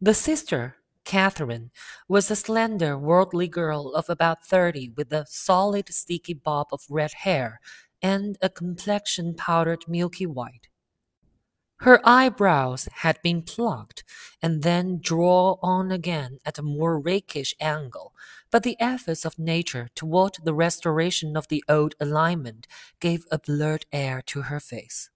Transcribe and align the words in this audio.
The 0.00 0.14
sister, 0.14 0.76
Catherine, 1.04 1.72
was 2.06 2.30
a 2.30 2.36
slender, 2.36 2.96
worldly 2.96 3.48
girl 3.48 3.94
of 3.94 4.08
about 4.08 4.46
thirty 4.46 4.90
with 4.90 5.12
a 5.12 5.26
solid, 5.28 5.92
sticky 5.92 6.34
bob 6.34 6.68
of 6.70 6.82
red 6.88 7.12
hair 7.24 7.60
and 8.00 8.38
a 8.40 8.48
complexion 8.48 9.34
powdered 9.34 9.88
milky 9.88 10.24
white. 10.24 10.68
Her 11.78 12.00
eyebrows 12.04 12.88
had 12.92 13.20
been 13.22 13.42
plucked 13.42 14.04
and 14.40 14.62
then 14.62 15.00
drawn 15.00 15.58
on 15.62 15.90
again 15.90 16.38
at 16.46 16.58
a 16.58 16.62
more 16.62 17.00
rakish 17.00 17.56
angle, 17.58 18.14
but 18.52 18.62
the 18.62 18.76
efforts 18.78 19.24
of 19.24 19.36
nature 19.36 19.88
toward 19.96 20.36
the 20.44 20.54
restoration 20.54 21.36
of 21.36 21.48
the 21.48 21.64
old 21.68 21.96
alignment 21.98 22.68
gave 23.00 23.24
a 23.32 23.38
blurred 23.40 23.86
air 23.92 24.22
to 24.26 24.42
her 24.42 24.60
face. 24.60 25.10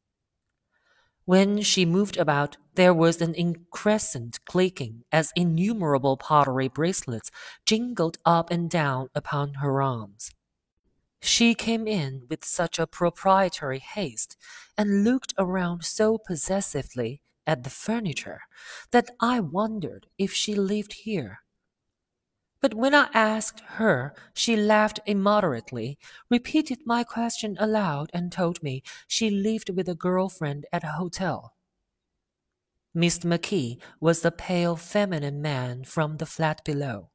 When 1.32 1.62
she 1.62 1.86
moved 1.86 2.18
about, 2.18 2.58
there 2.74 2.92
was 2.92 3.22
an 3.22 3.34
incessant 3.34 4.38
clicking 4.44 5.04
as 5.10 5.32
innumerable 5.34 6.18
pottery 6.18 6.68
bracelets 6.68 7.30
jingled 7.64 8.18
up 8.26 8.50
and 8.50 8.68
down 8.68 9.08
upon 9.14 9.54
her 9.54 9.80
arms. 9.80 10.30
She 11.22 11.54
came 11.54 11.86
in 11.88 12.26
with 12.28 12.44
such 12.44 12.78
a 12.78 12.86
proprietary 12.86 13.78
haste 13.78 14.36
and 14.76 15.04
looked 15.04 15.32
around 15.38 15.86
so 15.86 16.18
possessively 16.18 17.22
at 17.46 17.64
the 17.64 17.70
furniture 17.70 18.42
that 18.90 19.08
I 19.18 19.40
wondered 19.40 20.08
if 20.18 20.34
she 20.34 20.54
lived 20.54 20.92
here. 20.92 21.38
But 22.62 22.74
when 22.74 22.94
I 22.94 23.08
asked 23.12 23.60
her, 23.74 24.14
she 24.32 24.54
laughed 24.56 25.00
immoderately, 25.04 25.98
repeated 26.30 26.86
my 26.86 27.02
question 27.02 27.56
aloud, 27.58 28.08
and 28.14 28.30
told 28.30 28.62
me 28.62 28.84
she 29.08 29.30
lived 29.30 29.68
with 29.70 29.88
a 29.88 29.96
girlfriend 29.96 30.66
at 30.72 30.84
a 30.84 30.92
hotel. 30.92 31.56
Mr. 32.96 33.24
McKee 33.24 33.80
was 34.00 34.24
a 34.24 34.30
pale, 34.30 34.76
feminine 34.76 35.42
man 35.42 35.82
from 35.82 36.18
the 36.18 36.26
flat 36.26 36.64
below. 36.64 37.10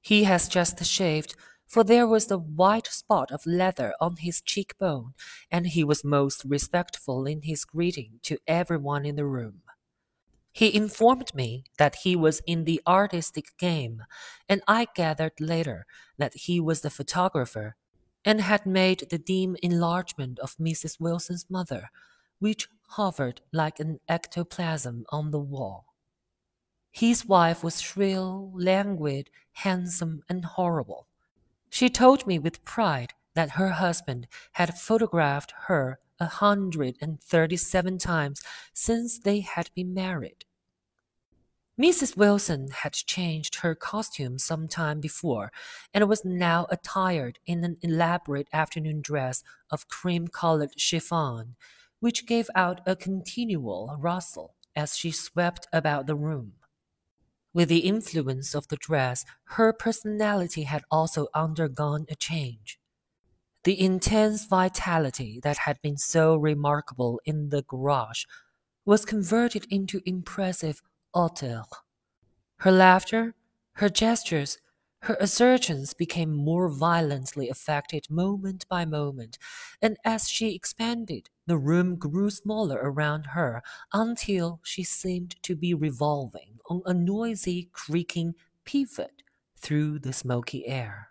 He 0.00 0.24
has 0.24 0.48
just 0.48 0.84
shaved, 0.84 1.34
for 1.66 1.82
there 1.82 2.06
was 2.06 2.30
a 2.30 2.38
white 2.38 2.86
spot 2.86 3.32
of 3.32 3.46
leather 3.46 3.94
on 4.00 4.16
his 4.18 4.40
cheekbone, 4.40 5.14
and 5.50 5.66
he 5.66 5.82
was 5.82 6.04
most 6.04 6.44
respectful 6.44 7.26
in 7.26 7.42
his 7.42 7.64
greeting 7.64 8.20
to 8.22 8.38
everyone 8.46 9.04
in 9.04 9.16
the 9.16 9.26
room. 9.26 9.62
He 10.56 10.74
informed 10.74 11.34
me 11.34 11.64
that 11.76 11.96
he 11.96 12.16
was 12.16 12.40
in 12.46 12.64
the 12.64 12.80
artistic 12.86 13.58
game, 13.58 14.04
and 14.48 14.62
I 14.66 14.86
gathered 14.94 15.38
later 15.38 15.84
that 16.16 16.32
he 16.32 16.60
was 16.60 16.80
the 16.80 16.88
photographer 16.88 17.76
and 18.24 18.40
had 18.40 18.64
made 18.64 19.06
the 19.10 19.18
dim 19.18 19.58
enlargement 19.62 20.38
of 20.38 20.56
Mrs. 20.56 20.98
Wilson's 20.98 21.44
mother, 21.50 21.90
which 22.38 22.70
hovered 22.88 23.42
like 23.52 23.78
an 23.80 24.00
ectoplasm 24.08 25.04
on 25.10 25.30
the 25.30 25.38
wall. 25.38 25.92
His 26.90 27.26
wife 27.26 27.62
was 27.62 27.82
shrill, 27.82 28.50
languid, 28.54 29.28
handsome, 29.52 30.22
and 30.26 30.42
horrible. 30.42 31.06
She 31.68 31.90
told 31.90 32.26
me 32.26 32.38
with 32.38 32.64
pride 32.64 33.12
that 33.36 33.50
her 33.50 33.68
husband 33.68 34.26
had 34.52 34.76
photographed 34.76 35.52
her 35.66 36.00
a 36.18 36.26
hundred 36.26 36.96
and 37.00 37.20
thirty 37.20 37.56
seven 37.56 37.98
times 37.98 38.42
since 38.72 39.18
they 39.18 39.40
had 39.40 39.70
been 39.74 39.94
married. 39.94 40.44
Mrs. 41.80 42.16
Wilson 42.16 42.68
had 42.70 42.94
changed 42.94 43.56
her 43.56 43.74
costume 43.74 44.38
some 44.38 44.66
time 44.66 44.98
before, 44.98 45.52
and 45.92 46.08
was 46.08 46.24
now 46.24 46.66
attired 46.70 47.38
in 47.44 47.62
an 47.64 47.76
elaborate 47.82 48.48
afternoon 48.50 49.02
dress 49.02 49.42
of 49.70 49.86
cream 49.86 50.26
colored 50.26 50.80
chiffon, 50.80 51.54
which 52.00 52.26
gave 52.26 52.48
out 52.54 52.80
a 52.86 52.96
continual 52.96 53.94
rustle 53.98 54.54
as 54.74 54.96
she 54.96 55.10
swept 55.10 55.66
about 55.70 56.06
the 56.06 56.16
room. 56.16 56.54
With 57.52 57.68
the 57.68 57.80
influence 57.80 58.54
of 58.54 58.68
the 58.68 58.76
dress, 58.76 59.26
her 59.56 59.74
personality 59.74 60.62
had 60.62 60.84
also 60.90 61.28
undergone 61.34 62.06
a 62.08 62.14
change. 62.14 62.78
The 63.66 63.80
intense 63.80 64.44
vitality 64.44 65.40
that 65.42 65.58
had 65.58 65.82
been 65.82 65.96
so 65.96 66.36
remarkable 66.36 67.20
in 67.24 67.48
the 67.48 67.62
garage 67.62 68.22
was 68.84 69.04
converted 69.04 69.66
into 69.68 70.02
impressive 70.06 70.80
hauteur. 71.12 71.64
Her 72.58 72.70
laughter, 72.70 73.34
her 73.72 73.88
gestures, 73.88 74.58
her 75.02 75.16
assertions 75.18 75.94
became 75.94 76.32
more 76.32 76.68
violently 76.68 77.48
affected 77.48 78.08
moment 78.08 78.68
by 78.68 78.84
moment, 78.84 79.36
and 79.82 79.96
as 80.04 80.28
she 80.28 80.54
expanded, 80.54 81.28
the 81.48 81.58
room 81.58 81.96
grew 81.96 82.30
smaller 82.30 82.78
around 82.80 83.26
her 83.34 83.62
until 83.92 84.60
she 84.62 84.84
seemed 84.84 85.42
to 85.42 85.56
be 85.56 85.74
revolving 85.74 86.60
on 86.70 86.82
a 86.86 86.94
noisy, 86.94 87.68
creaking 87.72 88.36
pivot 88.64 89.24
through 89.56 89.98
the 89.98 90.12
smoky 90.12 90.68
air. 90.68 91.05